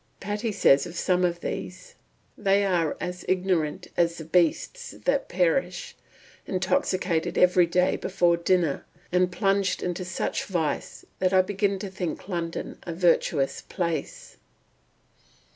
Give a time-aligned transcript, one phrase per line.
[0.19, 1.93] Patty says of some of these,
[2.35, 5.95] "They are as ignorant as the beasts that perish;
[6.47, 12.27] intoxicated every day before dinner, and plunged into such vice that I begin to think
[12.27, 14.37] London a virtuous place."